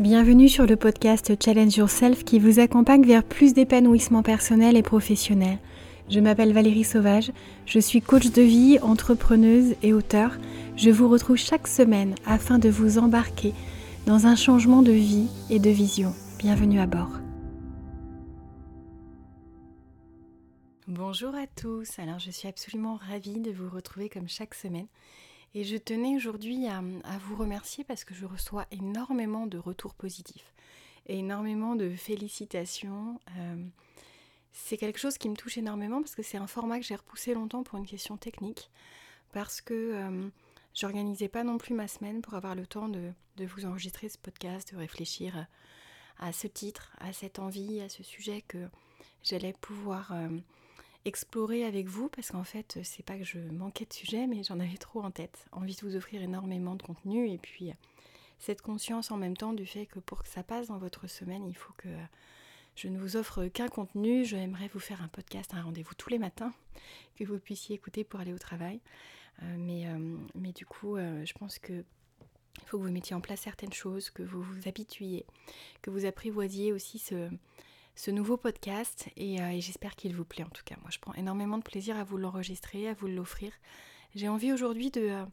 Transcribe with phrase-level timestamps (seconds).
[0.00, 5.58] Bienvenue sur le podcast Challenge Yourself qui vous accompagne vers plus d'épanouissement personnel et professionnel.
[6.10, 7.30] Je m'appelle Valérie Sauvage,
[7.64, 10.36] je suis coach de vie, entrepreneuse et auteur.
[10.76, 13.54] Je vous retrouve chaque semaine afin de vous embarquer
[14.04, 16.12] dans un changement de vie et de vision.
[16.40, 17.20] Bienvenue à bord.
[20.88, 24.88] Bonjour à tous, alors je suis absolument ravie de vous retrouver comme chaque semaine
[25.54, 26.82] et je tenais aujourd'hui à,
[27.18, 30.52] vous remercier parce que je reçois énormément de retours positifs
[31.06, 33.20] et énormément de félicitations.
[33.36, 33.64] Euh,
[34.52, 37.34] c'est quelque chose qui me touche énormément parce que c'est un format que j'ai repoussé
[37.34, 38.70] longtemps pour une question technique.
[39.32, 40.28] Parce que euh,
[40.74, 44.72] j'organisais pas non plus ma semaine pour avoir le temps de, vous enregistrer ce podcast,
[44.72, 45.46] de réfléchir
[46.18, 48.68] à ce titre, à cette envie, à ce sujet que
[49.22, 50.28] j'allais pouvoir euh,
[51.04, 54.60] explorer avec vous parce qu'en fait, c'est pas que je manquais de sujet, mais j'en
[54.60, 55.46] avais trop en tête.
[55.52, 57.72] Envie de vous offrir énormément de contenu et puis
[58.38, 61.46] cette conscience en même temps du fait que pour que ça passe dans votre semaine,
[61.46, 61.88] il faut que
[62.76, 64.24] je ne vous offre qu'un contenu.
[64.24, 66.52] J'aimerais vous faire un podcast, un rendez-vous tous les matins
[67.16, 68.80] que vous puissiez écouter pour aller au travail.
[69.42, 71.84] Euh, mais, euh, du coup, euh, je pense que
[72.62, 75.26] il faut que vous mettiez en place certaines choses, que vous vous habituiez,
[75.82, 77.28] que vous apprivoisiez aussi ce,
[77.94, 80.76] ce nouveau podcast euh, et, j'espère qu'il vous plaît en tout cas.
[80.80, 83.52] Moi je prends énormément de plaisir à vous l'enregistrer, à vous l'offrir.
[84.14, 85.24] J'ai envie aujourd'hui de,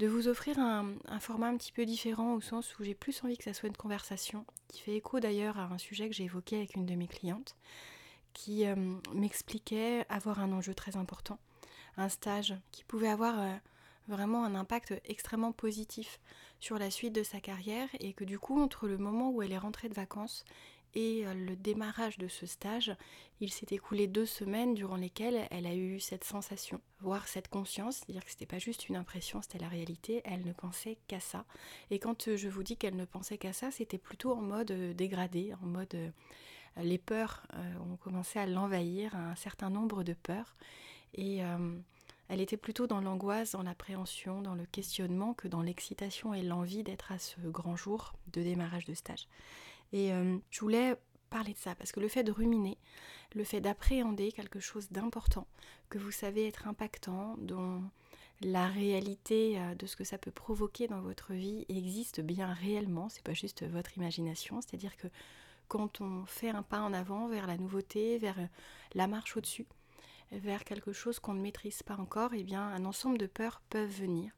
[0.00, 3.36] euh, vous offrir un, format un petit peu différent au sens où j'ai plus envie
[3.36, 6.56] que ça soit une conversation qui fait écho d'ailleurs à un sujet que j'ai évoqué
[6.56, 7.56] avec une de mes clientes
[8.32, 8.76] qui euh,
[9.14, 11.38] m'expliquait avoir un enjeu très important,
[11.96, 13.34] un stage qui pouvait avoir
[14.06, 16.20] vraiment un impact extrêmement positif
[16.60, 19.52] sur la suite de sa carrière et que du coup entre le moment où elle
[19.52, 20.44] est rentrée de vacances
[20.94, 22.94] et euh, le démarrage de ce stage,
[23.40, 27.96] il s'est écoulé deux semaines durant lesquelles elle a eu cette sensation, voire cette conscience,
[27.96, 31.44] c'est-à-dire que c'était pas juste une impression, c'était la réalité, elle ne pensait qu'à ça.
[31.90, 34.70] Et quand euh, je vous dis qu'elle ne pensait qu'à ça, c'était plutôt en mode
[34.70, 35.96] euh, dégradé, en mode
[36.76, 37.44] les peurs
[37.90, 40.54] ont commencé à l'envahir, un certain nombre de peurs.
[41.14, 41.40] Et
[42.28, 46.84] elle était plutôt dans l'angoisse, dans l'appréhension, dans le questionnement que dans l'excitation et l'envie
[46.84, 49.26] d'être à ce grand jour de démarrage de stage.
[49.92, 50.96] Et euh, je voulais
[51.30, 52.78] parler de ça parce que le fait de ruminer,
[53.34, 55.46] le fait d'appréhender quelque chose d'important,
[55.88, 57.82] que vous savez être impactant, dont
[58.40, 63.08] la réalité euh, de ce que ça peut provoquer dans votre vie existe bien réellement,
[63.08, 65.08] c'est pas juste votre imagination, c'est-à-dire que
[65.66, 68.46] quand on fait un pas en avant vers la nouveauté, vers euh,
[68.94, 69.66] la marche au-dessus,
[70.30, 73.88] vers quelque chose qu'on ne maîtrise pas encore, eh bien un ensemble de peurs peuvent
[73.88, 74.30] venir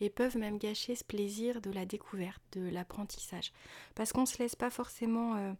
[0.00, 3.52] et peuvent même gâcher ce plaisir de la découverte, de l'apprentissage.
[3.94, 5.52] Parce qu'on ne se laisse pas forcément euh,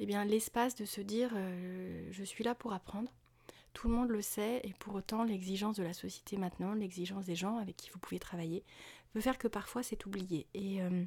[0.00, 3.12] eh bien, l'espace de se dire euh, je suis là pour apprendre.
[3.72, 7.34] Tout le monde le sait et pour autant l'exigence de la société maintenant, l'exigence des
[7.34, 8.64] gens avec qui vous pouvez travailler,
[9.12, 10.46] peut faire que parfois c'est oublié.
[10.54, 11.04] Et euh,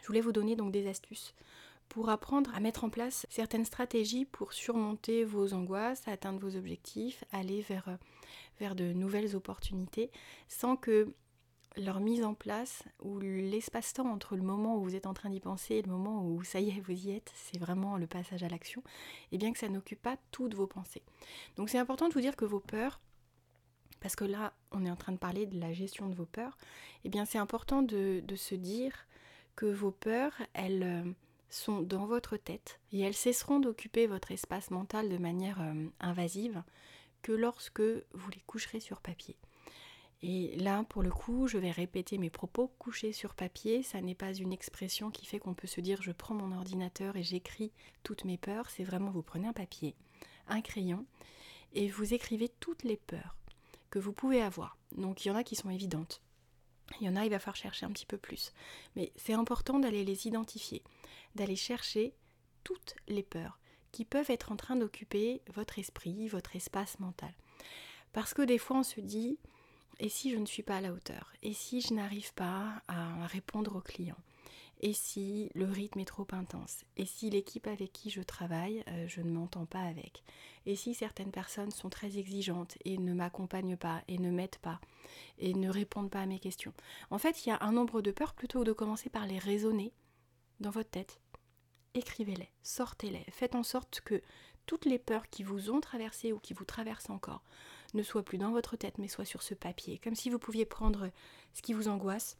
[0.00, 1.34] je voulais vous donner donc des astuces
[1.88, 7.24] pour apprendre à mettre en place certaines stratégies pour surmonter vos angoisses, atteindre vos objectifs,
[7.32, 7.98] aller vers,
[8.60, 10.12] vers de nouvelles opportunités,
[10.46, 11.12] sans que
[11.76, 15.40] leur mise en place ou l'espace-temps entre le moment où vous êtes en train d'y
[15.40, 18.42] penser et le moment où ça y est, vous y êtes, c'est vraiment le passage
[18.42, 18.82] à l'action,
[19.32, 21.02] et bien que ça n'occupe pas toutes vos pensées.
[21.56, 23.00] Donc c'est important de vous dire que vos peurs,
[24.00, 26.56] parce que là on est en train de parler de la gestion de vos peurs,
[27.04, 29.06] et bien c'est important de, se dire
[29.54, 31.12] que vos peurs, elles euh,
[31.50, 36.62] sont dans votre tête et elles cesseront d'occuper votre espace mental de manière euh, invasive
[37.22, 39.36] que lorsque vous les coucherez sur papier.
[40.22, 43.82] Et là, pour le coup, je vais répéter mes propos couchés sur papier.
[43.82, 47.16] Ça n'est pas une expression qui fait qu'on peut se dire je prends mon ordinateur
[47.16, 47.72] et j'écris
[48.02, 48.68] toutes mes peurs.
[48.68, 49.94] C'est vraiment vous prenez un papier,
[50.46, 51.06] un crayon
[51.72, 53.36] et vous écrivez toutes les peurs
[53.90, 54.76] que vous pouvez avoir.
[54.96, 56.20] Donc il y en a qui sont évidentes.
[57.00, 58.52] Il y en a, il va falloir chercher un petit peu plus.
[58.96, 60.82] Mais c'est important d'aller les identifier,
[61.34, 62.14] d'aller chercher
[62.64, 63.58] toutes les peurs
[63.92, 67.32] qui peuvent être en train d'occuper votre esprit, votre espace mental.
[68.12, 69.38] Parce que des fois on se dit,
[70.00, 71.32] et si je ne suis pas à la hauteur?
[71.42, 74.18] Et si je n'arrive pas à répondre aux clients?
[74.80, 76.84] Et si le rythme est trop intense?
[76.96, 80.24] Et si l'équipe avec qui je travaille, euh, je ne m'entends pas avec?
[80.64, 84.80] Et si certaines personnes sont très exigeantes et ne m'accompagnent pas et ne m'aident pas
[85.38, 86.72] et ne répondent pas à mes questions?
[87.10, 89.38] En fait, il y a un nombre de peurs plutôt que de commencer par les
[89.38, 89.92] raisonner
[90.60, 91.20] dans votre tête.
[91.92, 94.22] Écrivez-les, sortez-les, faites en sorte que
[94.64, 97.42] toutes les peurs qui vous ont traversé ou qui vous traversent encore
[97.94, 99.98] ne soit plus dans votre tête, mais soit sur ce papier.
[99.98, 101.10] Comme si vous pouviez prendre
[101.54, 102.38] ce qui vous angoisse,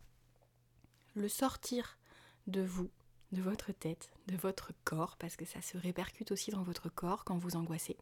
[1.15, 1.99] le sortir
[2.47, 2.91] de vous,
[3.33, 7.25] de votre tête, de votre corps, parce que ça se répercute aussi dans votre corps
[7.25, 7.97] quand vous angoissez.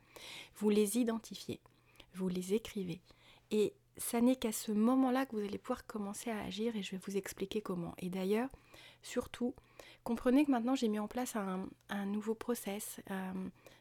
[0.57, 1.61] Vous les identifiez,
[2.15, 3.01] vous les écrivez.
[3.51, 6.93] Et ça n'est qu'à ce moment-là que vous allez pouvoir commencer à agir et je
[6.93, 7.95] vais vous expliquer comment.
[7.99, 8.49] Et d'ailleurs,
[9.03, 9.55] surtout,
[10.05, 13.33] comprenez que maintenant j'ai mis en place un, nouveau process, euh,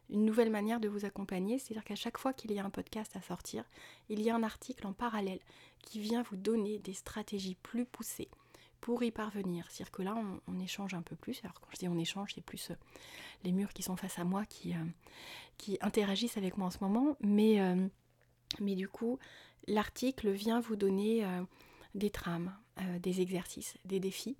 [0.09, 1.59] une nouvelle manière de vous accompagner.
[1.59, 3.63] C'est-à-dire qu'à chaque fois qu'il y a un podcast à sortir,
[4.09, 5.39] il y a un article en parallèle
[5.81, 8.29] qui vient vous donner des stratégies plus poussées
[8.81, 9.65] pour y parvenir.
[9.69, 10.15] C'est-à-dire que là,
[10.47, 11.39] on, échange un peu plus.
[11.43, 12.75] Alors quand je dis on échange, c'est plus euh,
[13.43, 14.83] les murs qui sont face à moi qui, euh,
[15.57, 17.15] qui interagissent avec moi en ce moment.
[17.21, 17.59] Mais,
[18.59, 19.19] mais du coup,
[19.67, 21.25] l'article vient vous donner
[21.95, 22.55] des trames,
[22.99, 24.37] des exercices, des défis.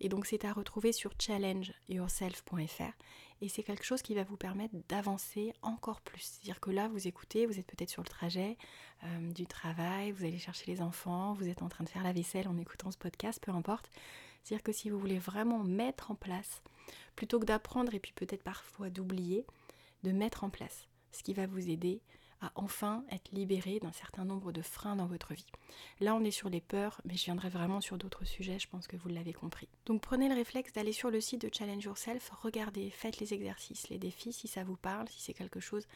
[0.00, 2.92] Et donc c'est à retrouver sur challengeyourself.fr
[3.40, 6.22] et c'est quelque chose qui va vous permettre d'avancer encore plus.
[6.22, 8.56] C'est-à-dire que là, vous écoutez, vous êtes peut-être sur le trajet
[9.04, 12.12] euh, du travail, vous allez chercher les enfants, vous êtes en train de faire la
[12.12, 13.90] vaisselle en écoutant ce podcast, peu importe.
[14.42, 16.62] C'est-à-dire que si vous voulez vraiment mettre en place,
[17.14, 19.46] plutôt que d'apprendre et puis peut-être parfois d'oublier,
[20.02, 22.00] de mettre en place ce qui va vous aider
[22.40, 25.46] à enfin être libéré d'un certain nombre de freins dans votre vie.
[26.00, 28.86] Là, on est sur les peurs, mais je viendrai vraiment sur d'autres sujets, je pense
[28.86, 29.68] que vous l'avez compris.
[29.86, 33.88] Donc prenez le réflexe d'aller sur le site de Challenge Yourself, regardez, faites les exercices,
[33.88, 35.86] les défis si ça vous parle, si c'est quelque chose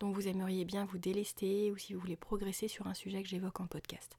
[0.00, 3.28] dont vous aimeriez bien vous délester ou si vous voulez progresser sur un sujet que
[3.28, 4.18] j'évoque en podcast.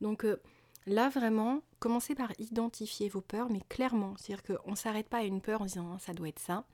[0.00, 0.40] Donc euh,
[0.86, 5.24] là vraiment, commencez par identifier vos peurs, mais clairement, c'est-à-dire qu'on ne s'arrête pas à
[5.24, 6.64] une peur en disant ça doit être ça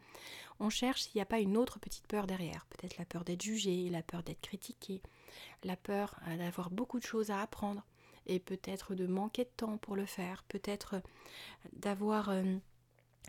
[0.61, 2.67] on cherche s'il n'y a pas une autre petite peur derrière.
[2.67, 5.03] Peut-être la peur d'être jugé, la peur d'être critiqué,
[5.65, 7.85] la peur euh, d'avoir beaucoup de choses à apprendre
[8.27, 11.01] et peut-être de manquer de temps pour le faire, peut-être
[11.73, 12.57] d'avoir euh,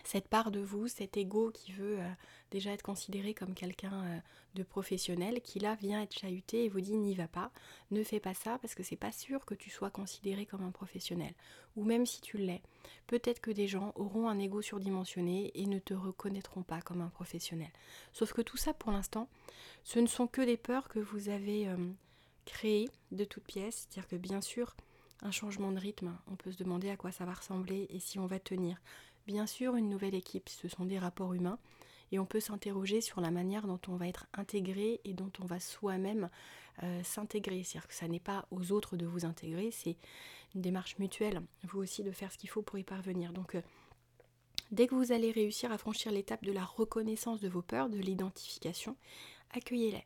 [0.04, 2.10] cette part de vous, cet ego qui veut euh,
[2.52, 4.20] déjà être considéré comme quelqu'un euh,
[4.56, 7.52] de professionnel, qui là vient être chahuté et vous dit n'y va pas,
[7.92, 10.72] ne fais pas ça parce que c'est pas sûr que tu sois considéré comme un
[10.72, 11.34] professionnel.
[11.76, 12.62] Ou même si tu l'es,
[13.08, 17.10] peut-être que des gens auront un ego surdimensionné et ne te reconnaîtront pas comme un
[17.10, 17.72] professionnel.
[18.14, 19.28] Sauf que tout ça pour l'instant,
[19.84, 21.78] ce ne sont que des peurs que vous avez euh,
[22.46, 24.76] créées de toutes pièces, c'est-à-dire que bien sûr,
[25.22, 28.20] un changement de rythme, on peut se demander à quoi ça va ressembler et si
[28.20, 28.78] on va tenir.
[29.27, 31.59] Bien sûr, une nouvelle équipe, ce sont des rapports humains
[32.13, 35.45] et on peut s'interroger sur la manière dont on va être intégré et dont on
[35.45, 36.29] va soi-même
[36.83, 37.62] euh, s'intégrer.
[37.63, 39.97] C'est-à-dire que ça n'est pas aux autres de vous intégrer, c'est
[40.56, 43.33] une démarche mutuelle, vous aussi de faire ce qu'il faut pour y parvenir.
[43.33, 43.62] Donc euh,
[44.71, 47.97] dès que vous allez réussir à franchir l'étape de la reconnaissance de vos peurs, de
[47.97, 48.95] l'identification,
[49.51, 50.06] accueillez-les.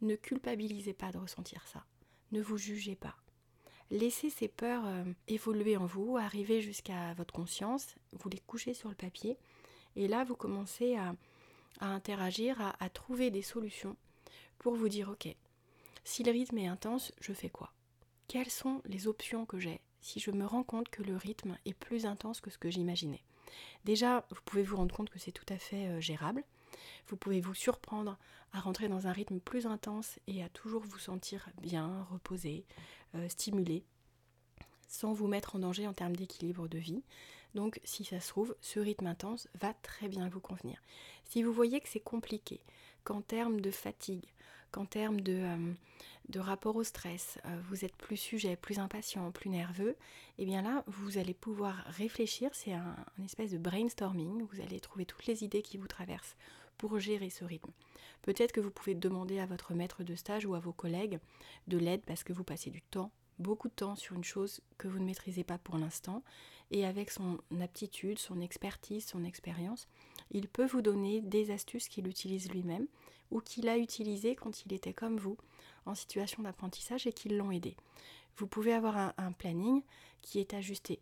[0.00, 1.84] Ne culpabilisez pas de ressentir ça.
[2.32, 3.16] Ne vous jugez pas.
[3.90, 8.88] Laissez ces peurs euh, évoluer en vous, arriver jusqu'à votre conscience, vous les couchez sur
[8.88, 9.36] le papier,
[9.96, 11.14] et là vous commencez à,
[11.80, 13.96] interagir, à, trouver des solutions
[14.58, 15.34] pour vous dire ok,
[16.04, 17.72] si le rythme est intense, je fais quoi?
[18.28, 21.74] Quelles sont les options que j'ai si je me rends compte que le rythme est
[21.74, 23.22] plus intense que ce que j'imaginais?
[23.84, 26.44] Déjà, vous pouvez vous rendre compte que c'est tout à fait euh, gérable.
[27.08, 28.18] Vous pouvez vous surprendre
[28.52, 32.64] à rentrer dans un rythme plus intense et à toujours vous sentir bien, reposé,
[33.14, 33.84] euh, stimulé,
[34.88, 37.02] sans vous mettre en danger en termes d'équilibre de vie.
[37.54, 40.80] Donc si ça se trouve, ce rythme intense va très bien vous convenir.
[41.24, 42.60] Si vous voyez que c'est compliqué,
[43.04, 44.26] qu'en termes de fatigue,
[44.70, 49.50] qu'en termes de, euh, rapport au stress, euh, vous êtes plus sujet, plus impatient, plus
[49.50, 49.90] nerveux,
[50.38, 54.80] et eh bien là, vous allez pouvoir réfléchir, c'est un, espèce de brainstorming, vous allez
[54.80, 56.36] trouver toutes les idées qui vous traversent
[56.80, 57.72] pour gérer ce rythme.
[58.22, 61.18] Peut-être que vous pouvez demander à votre maître de stage ou à vos collègues
[61.68, 64.88] de l'aide parce que vous passez du temps, beaucoup de temps sur une chose que
[64.88, 66.22] vous ne maîtrisez pas pour l'instant
[66.70, 69.88] et avec son aptitude, son expertise, son expérience,
[70.30, 72.86] il peut vous donner des astuces qu'il utilise lui-même
[73.30, 75.36] ou qu'il a utilisées quand il était comme vous
[75.84, 77.76] en situation d'apprentissage et qui l'ont aidé.
[78.38, 79.82] Vous pouvez avoir un, un planning
[80.22, 80.98] qui est ajusté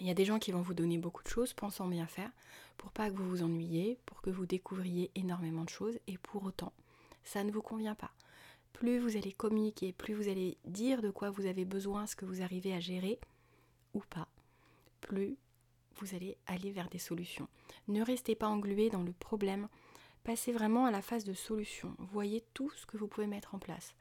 [0.00, 2.30] il y a des gens qui vont vous donner beaucoup de choses, pensant bien faire,
[2.76, 6.44] pour pas que vous vous ennuyiez, pour que vous découvriez énormément de choses, et pour
[6.44, 6.72] autant,
[7.22, 8.10] ça ne vous convient pas.
[8.72, 12.24] Plus vous allez communiquer, plus vous allez dire de quoi vous avez besoin, ce que
[12.24, 13.20] vous arrivez à gérer,
[13.94, 14.28] ou pas,
[15.00, 15.36] plus
[15.96, 17.48] vous allez aller vers des solutions.
[17.88, 19.68] Ne restez pas englué dans le problème,
[20.24, 21.94] passez vraiment à la phase de solution.
[21.98, 23.94] Voyez tout ce que vous pouvez mettre en place.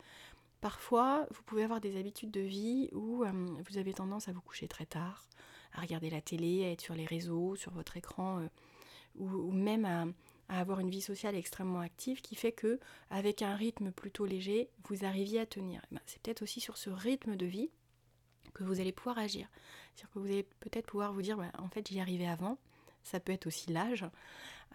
[0.61, 3.31] Parfois, vous pouvez avoir des habitudes de vie où euh,
[3.69, 5.27] vous avez tendance à vous coucher très tard,
[5.73, 8.47] à regarder la télé, à être sur les réseaux, sur votre écran, euh,
[9.15, 10.05] ou, même à,
[10.49, 15.05] avoir une vie sociale extrêmement active qui fait que, avec un rythme plutôt léger, vous
[15.05, 15.81] arriviez à tenir.
[15.91, 17.69] Eh ben, c'est peut-être aussi sur ce rythme de vie
[18.53, 19.47] que vous allez pouvoir agir.
[19.95, 22.57] C'est-à-dire que vous allez peut-être pouvoir vous dire, bah, en fait, j'y arrivais avant.
[23.03, 24.05] Ça peut être aussi l'âge.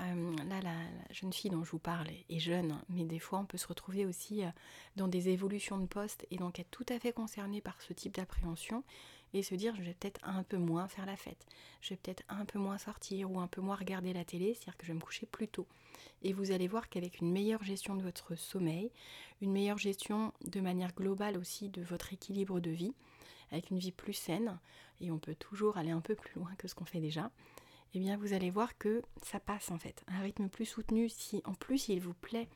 [0.01, 0.75] Euh, là, la,
[1.11, 4.07] jeune fille dont je vous parle est jeune, mais des fois, on peut se retrouver
[4.07, 4.49] aussi euh,
[4.97, 8.15] dans des évolutions de poste et donc être tout à fait concerné par ce type
[8.15, 8.85] d'appréhension
[9.35, 11.47] et se dire je vais peut-être un peu moins faire la fête,
[11.81, 14.77] je vais peut-être un peu moins sortir ou un peu moins regarder la télé, c'est-à-dire
[14.77, 15.67] que je vais me coucher plus tôt.
[16.23, 18.91] Et vous allez voir qu'avec une meilleure gestion de votre sommeil,
[19.41, 22.95] une meilleure gestion de manière globale aussi de votre équilibre de vie,
[23.51, 24.59] avec une vie plus saine,
[25.01, 27.31] et on peut toujours aller un peu plus loin que ce qu'on fait déjà,
[27.95, 30.05] eh bien vous allez voir que ça passe en fait.
[30.09, 32.49] Un rythme plus soutenu, si en plus il vous plaît,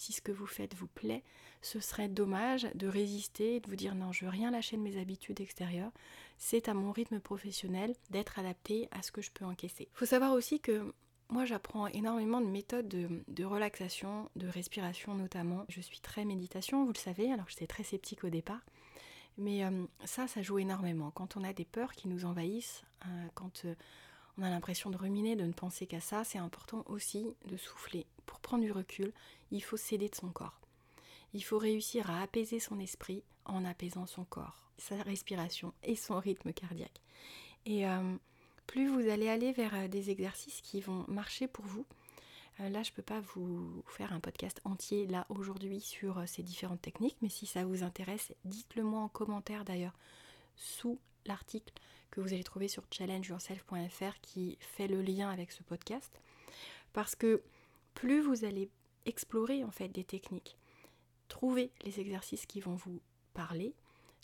[0.00, 1.22] si ce que vous faites vous plaît,
[1.60, 4.82] ce serait dommage de résister et de vous dire non, je veux rien lâcher de
[4.82, 5.92] mes habitudes extérieures.
[6.38, 9.88] C'est à mon rythme professionnel d'être adapté à ce que je peux encaisser.
[9.92, 10.94] Il faut savoir aussi que
[11.28, 15.66] moi, j'apprends énormément de méthodes de, relaxation, de respiration notamment.
[15.68, 18.62] Je suis très méditation, vous le savez, alors j'étais très sceptique au départ.
[19.36, 21.10] Mais euh, ça, ça joue énormément.
[21.10, 23.74] Quand on a des peurs qui nous envahissent, euh, quand euh,
[24.38, 28.06] on a l'impression de ruminer, de ne penser qu'à ça, c'est important aussi de souffler.
[28.30, 29.12] Pour prendre du recul,
[29.50, 30.60] il faut céder de son corps.
[31.34, 36.20] Il faut réussir à apaiser son esprit en apaisant son corps, sa respiration et son
[36.20, 37.00] rythme cardiaque.
[37.66, 38.16] Et euh,
[38.68, 41.84] plus vous allez aller vers euh, des exercices qui vont marcher pour vous,
[42.60, 46.44] euh, là je ne peux pas vous faire un podcast entier là aujourd'hui sur ces
[46.44, 49.98] différentes techniques, mais si ça vous intéresse, dites-le moi en commentaire d'ailleurs
[50.54, 51.74] sous l'article
[52.12, 56.12] que vous allez trouver sur challengeyourself.fr qui fait le lien avec ce podcast.
[56.92, 57.42] Parce que
[58.00, 58.70] plus vous allez
[59.04, 60.56] explorer en fait des techniques,
[61.28, 62.98] trouver les exercices qui vont vous
[63.34, 63.74] parler,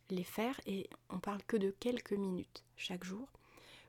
[0.08, 3.28] les faire, et on parle que de quelques minutes chaque jour,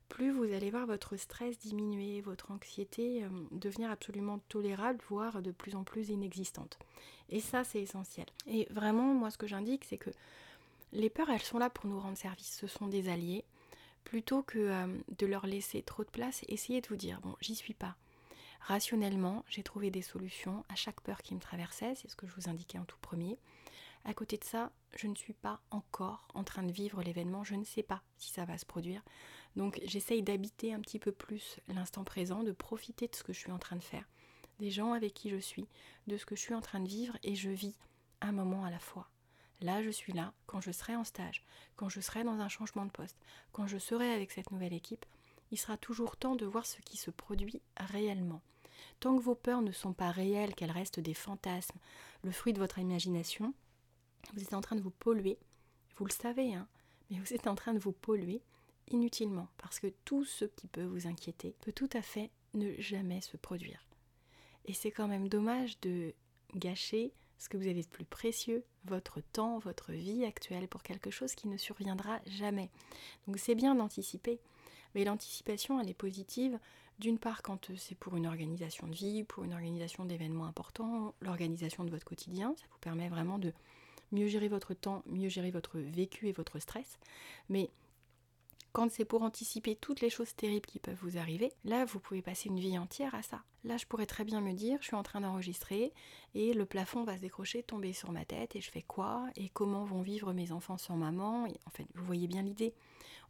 [0.10, 5.52] plus vous allez voir votre stress diminuer, votre anxiété euh, devenir absolument tolérable, voire de
[5.52, 6.78] plus en plus inexistante.
[7.30, 8.26] Et ça, c'est essentiel.
[8.46, 10.10] Et vraiment, moi, ce que j'indique, c'est que
[10.92, 12.58] les peurs, elles sont là pour nous rendre service.
[12.60, 13.46] Ce sont des alliés.
[14.04, 17.56] Plutôt que euh, de leur laisser trop de place, essayez de vous dire, bon, j'y
[17.56, 17.96] suis pas.
[18.68, 22.34] Rationnellement, j'ai trouvé des solutions à chaque peur qui me traversait, c'est ce que je
[22.36, 23.40] vous indiquais en tout premier.
[24.04, 27.56] À côté de ça, je ne suis pas encore en train de vivre l'événement, je
[27.56, 29.02] ne sais pas si ça va se produire.
[29.56, 33.40] Donc j'essaye d'habiter un petit peu plus l'instant présent, de profiter de ce que je
[33.40, 34.04] suis en train de faire,
[34.60, 35.70] des gens avec qui je suis,
[36.08, 37.78] de ce que je suis en train de vivre et je vis
[38.20, 39.10] un moment à la fois.
[39.62, 41.46] Là, je suis là quand je serai en stage,
[41.78, 43.18] quand je serai dans un changement de poste,
[43.54, 45.06] quand je serai avec cette nouvelle équipe.
[45.52, 48.42] Il sera toujours temps de voir ce qui se produit réellement.
[49.00, 51.80] Tant que vos peurs ne sont pas réelles, qu'elles restent des fantasmes,
[52.24, 53.54] le fruit de votre imagination,
[54.34, 55.38] vous êtes en train de vous polluer.
[55.98, 56.68] Vous le savez, hein,
[57.10, 58.42] mais vous êtes en train de vous polluer
[58.90, 63.22] inutilement, parce que tout ce qui peut vous inquiéter peut tout à fait ne jamais
[63.22, 63.86] se produire.
[64.66, 66.14] Et c'est quand même dommage de
[66.56, 71.12] gâcher ce que vous avez de plus précieux, votre temps, votre vie actuelle, pour quelque
[71.12, 72.70] chose qui ne surviendra jamais.
[73.28, 74.40] Donc c'est bien d'anticiper,
[74.96, 76.60] mais l'anticipation, elle est positive,
[77.00, 81.84] d'une part quand c'est pour une organisation de vie, pour une organisation d'événements importants, l'organisation
[81.84, 83.54] de votre quotidien, ça vous permet vraiment de
[84.12, 86.98] mieux gérer votre temps, mieux gérer votre vécu et votre stress,
[87.50, 87.70] mais
[88.78, 92.22] quand c'est pour anticiper toutes les choses terribles qui peuvent vous arriver, là, vous pouvez
[92.22, 93.42] passer une vie entière à ça.
[93.64, 95.94] Là, je pourrais très bien me dire, je suis en train d'enregistrer
[96.36, 99.50] et le plafond va se décrocher, tomber sur ma tête et je fais quoi Et
[99.50, 102.76] comment vont vivre mes enfants sans maman En fait, vous voyez bien l'idée.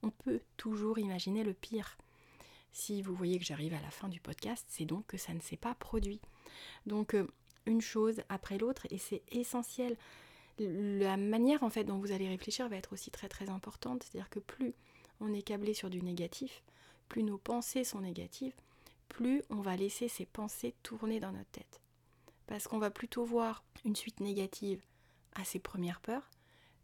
[0.03, 1.97] On peut toujours imaginer le pire.
[2.77, 5.39] Si vous voyez que j'arrive à la fin du podcast, c'est donc que ça ne
[5.39, 6.21] s'est pas produit.
[6.85, 7.27] Donc, euh,
[7.65, 9.97] une chose après l'autre, et c'est essentiel.
[10.59, 14.03] La manière en fait dont vous allez réfléchir va être aussi très très importante.
[14.03, 14.75] C'est-à-dire que plus
[15.19, 16.61] on est câblé sur du négatif,
[17.09, 18.53] plus nos pensées sont négatives,
[19.09, 21.81] plus on va laisser ces pensées tourner dans notre tête.
[22.45, 24.83] Parce qu'on va plutôt voir une suite négative
[25.33, 26.29] à ses premières peurs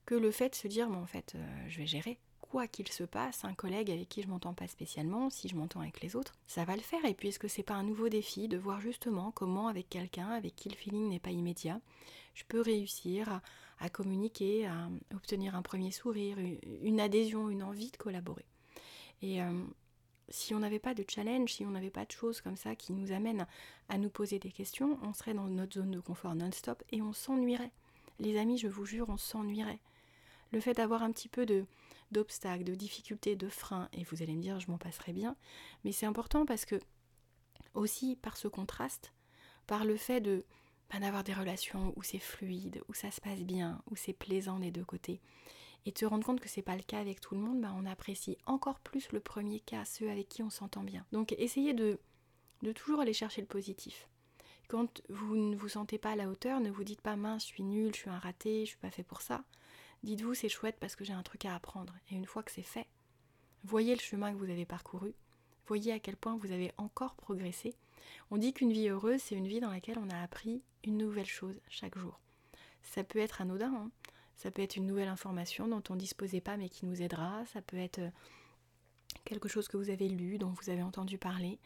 [0.07, 2.17] que le fait de se dire, bon, en fait, euh, je vais gérer.
[2.53, 5.79] Quoi qu'il se passe, un collègue avec qui je m'entends pas spécialement, si je m'entends
[5.79, 7.03] avec les autres, ça va le faire.
[7.03, 10.27] Et puis, est-ce que c'est pas un nouveau défi de voir justement comment, avec quelqu'un
[10.27, 11.81] avec qui le feeling n'est pas immédiat,
[12.35, 13.41] je peux réussir
[13.79, 16.37] à, communiquer, à obtenir un premier sourire,
[16.83, 18.45] une adhésion, une envie de collaborer.
[19.23, 19.63] Et euh,
[20.29, 22.93] si on n'avait pas de challenge, si on n'avait pas de choses comme ça qui
[22.93, 23.47] nous amènent
[23.89, 27.13] à nous poser des questions, on serait dans notre zone de confort non-stop et on
[27.13, 27.71] s'ennuierait.
[28.19, 29.79] Les amis, je vous jure, on s'ennuierait.
[30.51, 31.65] Le fait d'avoir un petit peu de
[32.13, 35.35] d'obstacles, de difficultés, de freins, et vous allez me dire, je m'en passerai bien,
[35.83, 36.79] mais c'est important parce que
[37.73, 39.11] aussi par ce contraste,
[39.67, 40.45] par le fait de
[40.99, 44.69] d'avoir des relations où c'est fluide, où ça se passe bien, où c'est plaisant des
[44.69, 45.21] deux côtés.
[45.85, 47.85] Et te rendre compte que c'est pas le cas avec tout le monde, bah on
[47.85, 51.05] apprécie encore plus le premier cas, ceux avec qui on s'entend bien.
[51.11, 51.99] Donc essayez de,
[52.61, 54.07] de toujours aller chercher le positif.
[54.67, 57.47] Quand vous ne vous sentez pas à la hauteur, ne vous dites pas mince, je
[57.47, 59.43] suis nul, je suis un raté, je suis pas fait pour ça.
[60.03, 61.93] Dites-vous c'est chouette parce que j'ai un truc à apprendre.
[62.11, 62.87] Et une fois que c'est fait,
[63.63, 65.13] voyez le chemin que vous avez parcouru,
[65.65, 67.75] voyez à quel point vous avez encore progressé
[68.31, 71.25] on dit qu'une vie heureuse, c'est une vie dans laquelle on a appris une nouvelle
[71.25, 72.19] chose chaque jour.
[72.81, 73.91] Ça peut être anodin, hein,
[74.35, 77.45] Ça peut être une nouvelle information dont on ne disposait pas mais qui nous aidera.
[77.45, 78.09] Ça peut être euh,
[79.25, 81.59] quelque chose que vous avez lu, dont vous avez entendu parler.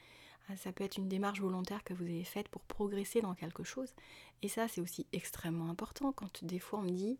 [0.49, 3.63] Euh, ça peut être une démarche volontaire que vous avez faite pour progresser dans quelque
[3.63, 3.93] chose.
[4.41, 7.17] Et ça, c'est aussi extrêmement important quand des fois on me dit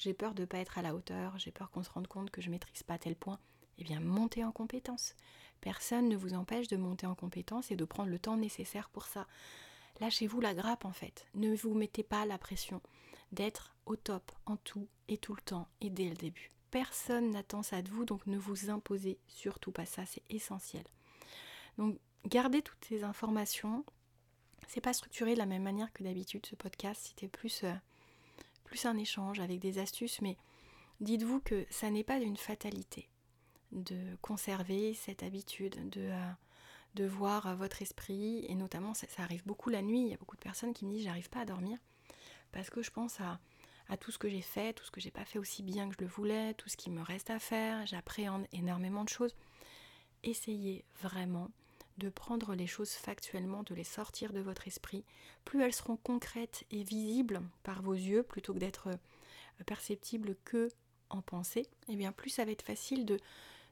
[0.00, 2.30] j'ai peur de ne pas être à la hauteur, j'ai peur qu'on se rende compte
[2.30, 3.38] que je ne maîtrise pas tel point.
[3.78, 5.14] Eh bien, montez en compétence.
[5.60, 9.06] Personne ne vous empêche de monter en compétence et de prendre le temps nécessaire pour
[9.06, 9.26] ça.
[10.00, 11.26] Lâchez-vous la grappe en fait.
[11.34, 12.80] Ne vous mettez pas la pression
[13.32, 16.50] d'être au top en tout et tout le temps et dès le début.
[16.70, 20.84] Personne n'attend ça de vous, donc ne vous imposez surtout pas ça, c'est essentiel.
[21.76, 23.84] Donc gardez toutes ces informations.
[24.66, 27.74] C'est pas structuré de la même manière que d'habitude ce podcast, c'était plus, euh,
[28.70, 30.36] plus un échange avec des astuces, mais
[31.00, 33.08] dites-vous que ça n'est pas une fatalité
[33.72, 36.30] de conserver cette habitude, de, euh,
[36.94, 40.36] de voir votre esprit, et notamment ça, arrive beaucoup la nuit, il y a beaucoup
[40.36, 41.78] de personnes qui me disent j'arrive pas à dormir,
[42.52, 43.40] parce que je pense à,
[43.88, 45.96] à tout ce que j'ai fait, tout ce que j'ai pas fait aussi bien que
[45.98, 49.34] je le voulais, tout ce qui me reste à faire, j'appréhende énormément de choses.
[50.22, 51.50] Essayez vraiment
[52.00, 55.04] de prendre les choses factuellement, de les sortir de votre esprit.
[55.44, 60.68] Plus elles seront concrètes et visibles par vos yeux, plutôt que d'être euh, perceptibles que
[61.10, 63.18] en pensée, et eh bien plus ça va être facile de,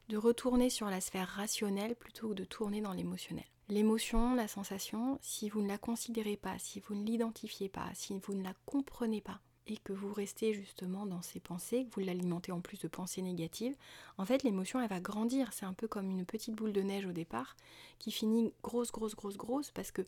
[0.08, 3.47] de retourner sur la sphère rationnelle plutôt que de tourner dans l'émotionnel.
[3.68, 8.18] L'émotion, la sensation, si vous ne la considérez pas, si vous ne l'identifiez pas, si
[8.18, 12.01] vous ne la comprenez pas, et que vous restez justement dans ces pensées, que vous
[12.01, 13.77] l'alimentez en plus de pensées négatives,
[14.17, 15.53] en fait l'émotion elle va grandir.
[15.53, 17.57] C'est un peu comme une petite boule de neige au départ
[17.99, 20.03] qui finit grosse, grosse, grosse, grosse parce que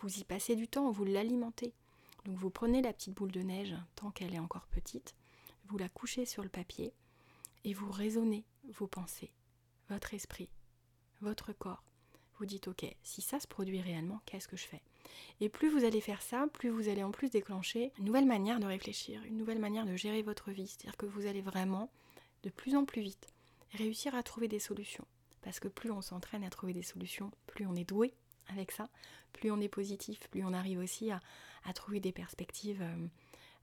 [0.00, 1.72] vous y passez du temps, vous l'alimentez.
[2.26, 5.14] Donc vous prenez la petite boule de neige tant qu'elle est encore petite,
[5.66, 6.92] vous la couchez sur le papier
[7.64, 9.32] et vous raisonnez vos pensées
[9.88, 10.48] votre esprit,
[11.20, 11.82] votre corps.
[12.38, 14.82] Vous dites ok, si ça se produit réellement, qu'est-ce que je fais?
[15.40, 18.60] Et plus vous allez faire ça, plus vous allez en plus déclencher une nouvelle manière
[18.60, 20.68] de réfléchir, une nouvelle manière de gérer votre vie.
[20.68, 21.90] C'est-à-dire que vous allez vraiment,
[22.42, 23.28] de plus en plus vite,
[23.72, 25.06] réussir à trouver des solutions.
[25.42, 28.14] Parce que plus on s'entraîne à trouver des solutions, plus on est doué
[28.48, 28.88] avec ça,
[29.32, 31.20] plus on est positif, plus on arrive aussi à,
[31.74, 33.06] trouver des perspectives euh,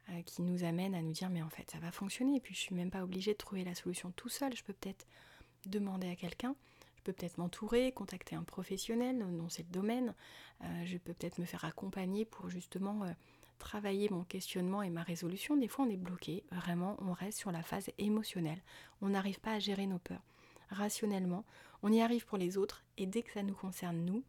[0.10, 2.56] euh, qui nous amènent à nous dire mais en fait ça va fonctionner et puis
[2.56, 5.06] je suis même pas obligée de trouver la solution tout seul, je peux peut-être
[5.68, 6.56] demander à quelqu'un.
[7.02, 10.14] Je peux peut-être m'entourer, contacter un professionnel dont c'est le domaine.
[10.64, 13.12] Euh, je peux peut-être me faire accompagner pour justement euh,
[13.58, 15.58] travailler mon questionnement et ma résolution.
[15.58, 16.44] Des fois, on est bloqué.
[16.52, 18.62] Vraiment, on reste sur la phase émotionnelle.
[19.02, 20.22] On n'arrive pas à gérer nos peurs.
[20.70, 21.44] Rationnellement,
[21.82, 24.24] on y arrive pour les autres et dès que ça nous concerne, nous,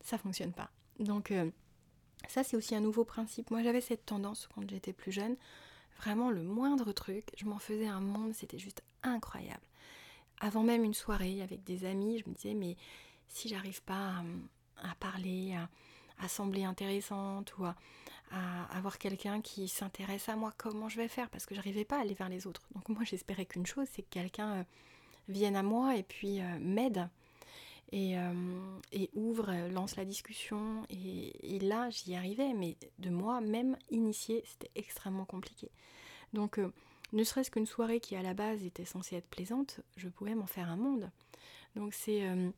[0.00, 0.70] ça fonctionne pas.
[0.98, 1.48] Donc, euh,
[2.26, 3.52] ça, c'est aussi un nouveau principe.
[3.52, 5.36] Moi, j'avais cette tendance quand j'étais plus jeune.
[5.98, 9.62] Vraiment, le moindre truc, je m'en faisais un monde, c'était juste incroyable
[10.40, 12.76] avant même une soirée avec des amis, je me disais, mais
[13.28, 14.22] si j'arrive pas
[14.76, 15.56] à, parler,
[16.18, 17.74] à, sembler intéressante ou à,
[18.70, 21.30] avoir quelqu'un qui s'intéresse à moi, comment je vais faire?
[21.30, 22.62] Parce que j'arrivais pas à aller vers les autres.
[22.74, 24.64] Donc moi, j'espérais qu'une chose, c'est que quelqu'un euh,
[25.28, 27.08] vienne à moi et puis euh, m'aide.
[27.92, 28.66] Et, euh,
[29.14, 30.84] ouvre, lance la discussion.
[30.90, 35.70] Et, là, j'y arrivais, mais de moi, même initiée, c'était extrêmement compliqué.
[36.32, 36.58] Donc,
[37.14, 40.46] ne serait-ce qu'une soirée qui à la base était censée être plaisante, je pouvais m'en
[40.46, 41.10] faire un monde.
[41.76, 42.50] Donc c'est euh,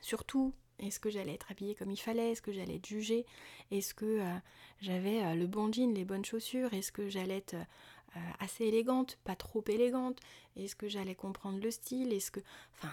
[0.00, 2.30] surtout est-ce que j'allais être habillée comme il fallait?
[2.30, 3.26] Est-ce que j'allais être jugée?
[3.70, 4.38] Est-ce que euh,
[4.80, 6.72] j'avais euh, le bon jean, les bonnes chaussures?
[6.72, 7.56] Est-ce que j'allais être
[8.40, 10.18] assez élégante, pas trop élégante?
[10.56, 12.12] Est-ce que j'allais comprendre le style?
[12.12, 12.40] Est-ce que...
[12.74, 12.92] Enfin,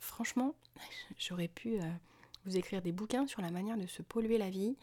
[0.00, 0.54] franchement,
[1.18, 1.78] j'aurais pu
[2.44, 4.76] vous écrire des bouquins sur la manière de se polluer la vie,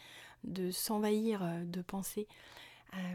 [0.43, 2.27] de s'envahir de pensées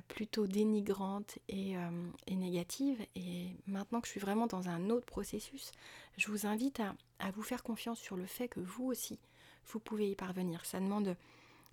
[0.09, 3.05] plutôt dénigrante euh, et, négative.
[3.15, 5.73] Et maintenant que je suis vraiment dans un autre processus,
[6.17, 6.81] je vous invite
[7.19, 9.19] à, vous faire confiance sur le fait que vous aussi,
[9.67, 10.65] vous pouvez y parvenir.
[10.65, 11.17] Ça demande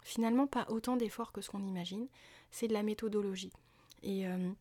[0.01, 2.07] finalement pas autant d'efforts que ce qu'on imagine,
[2.51, 3.53] c'est de la méthodologie.
[4.01, 4.51] Et euh,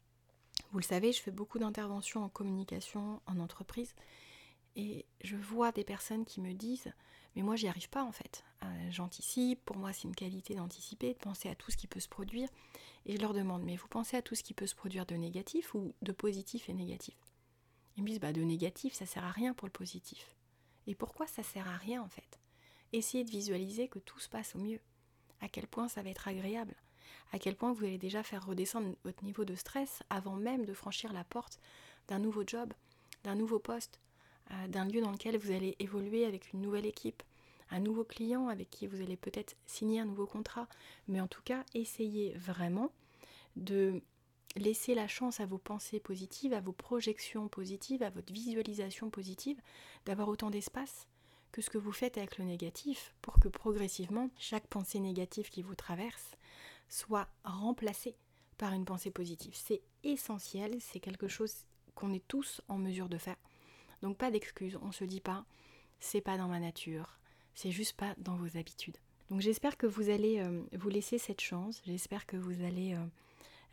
[0.70, 3.94] vous le savez, je fais beaucoup d'interventions en communication en entreprise
[4.76, 6.92] et je vois des personnes qui me disent
[7.34, 8.44] mais moi j'y arrive pas en fait.
[8.90, 12.08] J'anticipe, pour moi c'est une qualité d'anticiper, de penser à tout ce qui peut se
[12.08, 12.48] produire.
[13.06, 15.14] Et je leur demande, mais vous pensez à tout ce qui peut se produire de
[15.14, 17.16] négatif ou de positif et négatif?
[17.96, 20.36] Ils me disent, bah de négatif, ça sert à rien pour le positif.
[20.86, 22.38] Et pourquoi ça sert à rien en fait?
[22.92, 24.80] Essayez de visualiser que tout se passe au mieux.
[25.40, 26.74] À quel point ça va être agréable?
[27.32, 30.74] À quel point vous allez déjà faire redescendre votre niveau de stress avant même de
[30.74, 31.58] franchir la porte
[32.08, 32.72] d'un nouveau job,
[33.24, 34.11] d'un nouveau poste, euh,
[34.68, 37.22] d'un lieu dans lequel vous allez évoluer avec une nouvelle équipe,
[37.70, 40.68] un nouveau client avec qui vous allez peut-être signer un nouveau contrat.
[41.08, 42.92] Mais en tout cas, essayez vraiment
[43.56, 44.02] de
[44.56, 49.60] laisser la chance à vos pensées positives, à vos projections positives, à votre visualisation positive,
[50.04, 51.06] d'avoir autant d'espace
[51.50, 55.62] que ce que vous faites avec le négatif pour que progressivement chaque pensée négative qui
[55.62, 56.36] vous traverse
[56.88, 58.16] soit remplacée
[58.58, 59.54] par une pensée positive.
[59.54, 63.36] C'est essentiel, c'est quelque chose qu'on est tous en mesure de faire.
[64.02, 65.44] Donc pas d'excuses, on se dit pas
[66.00, 67.18] c'est pas dans ma nature,
[67.54, 68.96] c'est juste pas dans vos habitudes.
[69.30, 73.06] Donc j'espère que vous allez euh, vous laisser cette chance, j'espère que vous allez euh,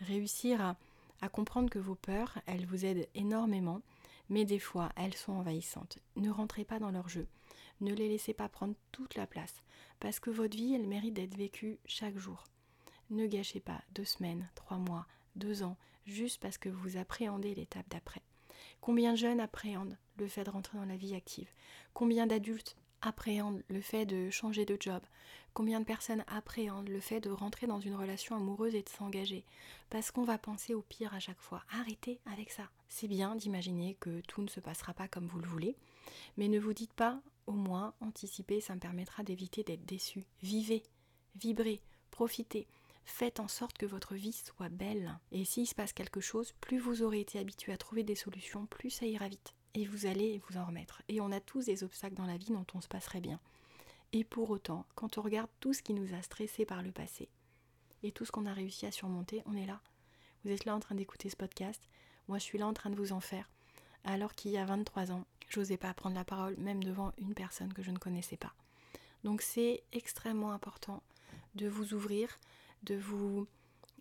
[0.01, 0.75] réussir
[1.21, 3.81] à comprendre que vos peurs, elles vous aident énormément,
[4.29, 5.97] mais des fois elles sont envahissantes.
[6.15, 7.27] Ne rentrez pas dans leur jeu,
[7.81, 9.63] ne les laissez pas prendre toute la place,
[9.99, 12.43] parce que votre vie, elle mérite d'être vécue chaque jour.
[13.09, 17.89] Ne gâchez pas deux semaines, trois mois, deux ans, juste parce que vous appréhendez l'étape
[17.89, 18.21] d'après.
[18.81, 21.49] Combien de jeunes appréhendent le fait de rentrer dans la vie active?
[21.93, 25.01] Combien d'adultes appréhendent le fait de changer de job?
[25.53, 29.45] Combien de personnes appréhendent le fait de rentrer dans une relation amoureuse et de s'engager?
[29.89, 31.63] Parce qu'on va penser au pire à chaque fois.
[31.71, 32.69] Arrêtez avec ça.
[32.87, 35.75] C'est bien d'imaginer que tout ne se passera pas comme vous le voulez,
[36.37, 40.23] mais ne vous dites pas au moins anticiper, ça me permettra d'éviter d'être déçu.
[40.43, 40.83] Vivez,
[41.35, 42.67] vibrez, profitez.
[43.05, 45.17] Faites en sorte que votre vie soit belle.
[45.31, 48.65] Et s'il se passe quelque chose, plus vous aurez été habitué à trouver des solutions,
[48.65, 49.55] plus ça ira vite.
[49.73, 51.01] Et vous allez vous en remettre.
[51.07, 53.39] Et on a tous des obstacles dans la vie dont on se passerait bien.
[54.13, 57.29] Et pour autant, quand on regarde tout ce qui nous a stressé par le passé,
[58.03, 59.81] et tout ce qu'on a réussi à surmonter, on est là.
[60.43, 61.81] Vous êtes là en train d'écouter ce podcast.
[62.27, 63.49] Moi, je suis là en train de vous en faire.
[64.03, 67.73] Alors qu'il y a 23 ans, j'osais pas prendre la parole, même devant une personne
[67.73, 68.53] que je ne connaissais pas.
[69.23, 71.03] Donc c'est extrêmement important
[71.55, 72.39] de vous ouvrir,
[72.83, 73.47] de vous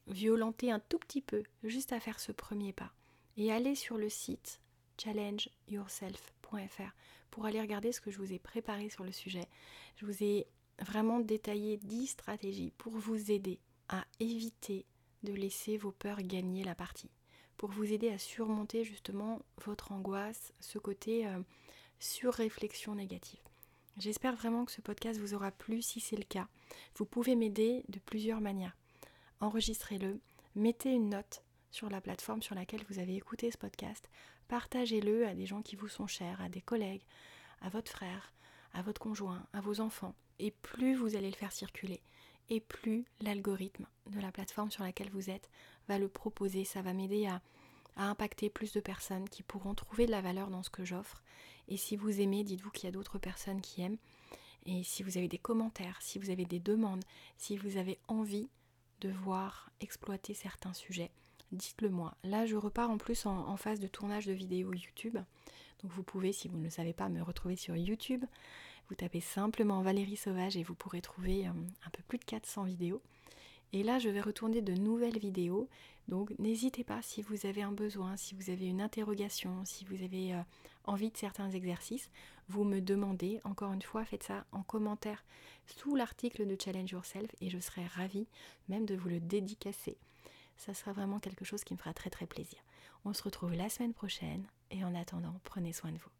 [0.07, 2.93] violenter un tout petit peu, juste à faire ce premier pas.
[3.37, 4.61] Et aller sur le site
[4.99, 6.93] challengeyourself.fr
[7.31, 9.47] pour aller regarder ce que je vous ai préparé sur le sujet.
[9.97, 10.47] Je vous ai
[10.81, 14.87] vraiment détaillé 10 stratégies pour vous aider à éviter
[15.23, 17.11] de laisser vos peurs gagner la partie,
[17.57, 21.41] pour vous aider à surmonter justement votre angoisse, ce côté euh,
[21.99, 23.48] sur-réflexion négative.
[23.99, 25.83] J'espère vraiment que ce podcast vous aura plu.
[25.83, 26.47] Si c'est le cas,
[26.97, 28.77] vous pouvez m'aider de plusieurs manières.
[29.41, 30.21] Enregistrez-le,
[30.55, 34.09] mettez une note sur la plateforme sur laquelle vous avez écouté ce podcast,
[34.49, 37.03] partagez-le à des gens qui vous sont chers, à des collègues,
[37.61, 38.33] à votre frère,
[38.73, 40.15] à votre conjoint, à vos enfants.
[40.39, 42.01] Et plus vous allez le faire circuler,
[42.49, 45.51] et plus l'algorithme de la plateforme sur laquelle vous êtes
[45.89, 46.65] va le proposer.
[46.65, 47.41] Ça va m'aider à,
[47.97, 51.21] impacter plus de personnes qui pourront trouver de la valeur dans ce que j'offre.
[51.69, 53.99] Et si vous aimez, dites-vous qu'il y a d'autres personnes qui aiment.
[54.67, 57.05] Et si vous avez des commentaires, si vous avez des demandes,
[57.37, 58.49] si vous avez envie
[59.01, 61.11] de voir exploiter certains sujets,
[61.53, 62.17] dites-le moi.
[62.25, 65.19] Là, je repars en plus en, phase de tournage de vidéos YouTube.
[65.83, 68.25] Donc vous pouvez, si vous ne le savez pas, me retrouver sur YouTube.
[68.89, 71.53] Vous tapez simplement Valérie Sauvage et vous pourrez trouver euh,
[71.87, 73.03] un peu plus de 400 vidéos.
[73.73, 75.69] Et là, je vais retourner de nouvelles vidéos.
[76.09, 80.03] Donc, n'hésitez pas si vous avez un besoin, si vous avez une interrogation, si vous
[80.03, 80.43] avez euh,
[80.85, 82.11] envie de certains exercices,
[82.49, 83.41] vous me demandez.
[83.45, 85.23] Encore une fois, faites ça en commentaire
[85.67, 88.27] sous l'article de Challenge Yourself et je serai ravie
[88.69, 89.99] même de vous le dédicacer.
[90.57, 92.59] Ça sera vraiment quelque chose qui me fera très très plaisir.
[93.05, 96.18] On se retrouve la semaine prochaine et en attendant, prenez soin de vous.